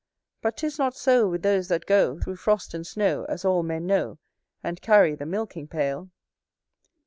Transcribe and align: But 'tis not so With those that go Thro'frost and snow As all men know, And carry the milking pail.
But 0.41 0.57
'tis 0.57 0.79
not 0.79 0.95
so 0.95 1.27
With 1.29 1.43
those 1.43 1.67
that 1.67 1.85
go 1.85 2.15
Thro'frost 2.15 2.73
and 2.73 2.87
snow 2.87 3.23
As 3.29 3.45
all 3.45 3.61
men 3.61 3.85
know, 3.85 4.17
And 4.63 4.81
carry 4.81 5.13
the 5.13 5.27
milking 5.27 5.67
pail. 5.67 6.09